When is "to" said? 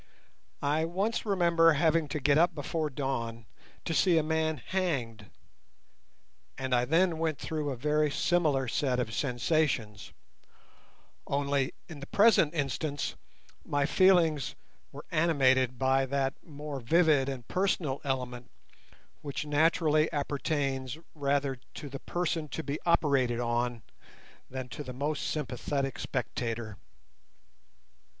2.07-2.19, 3.85-3.93, 21.75-21.89, 22.47-22.63, 24.69-24.83